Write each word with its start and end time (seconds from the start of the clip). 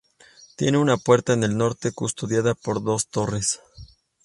Tiene 0.55 0.79
una 0.79 0.97
puerta 0.97 1.33
en 1.33 1.43
el 1.43 1.55
norte 1.55 1.91
custodiada 1.91 2.55
por 2.55 2.81
dos 2.83 3.07
torres. 3.09 3.59